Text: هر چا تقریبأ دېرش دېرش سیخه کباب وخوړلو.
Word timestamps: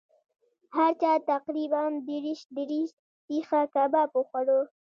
هر 0.75 0.91
چا 1.01 1.11
تقریبأ 1.31 1.83
دېرش 2.07 2.39
دېرش 2.55 2.89
سیخه 3.25 3.61
کباب 3.73 4.09
وخوړلو. 4.15 4.59